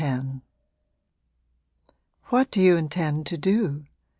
[0.03, 0.25] X
[2.29, 3.85] What do you intend to do?